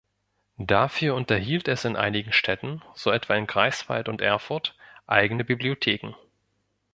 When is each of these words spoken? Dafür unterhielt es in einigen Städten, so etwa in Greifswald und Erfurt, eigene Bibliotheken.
Dafür 0.57 1.13
unterhielt 1.13 1.67
es 1.67 1.85
in 1.85 1.95
einigen 1.95 2.33
Städten, 2.33 2.81
so 2.95 3.11
etwa 3.11 3.35
in 3.35 3.45
Greifswald 3.45 4.09
und 4.09 4.19
Erfurt, 4.19 4.75
eigene 5.05 5.45
Bibliotheken. 5.45 6.15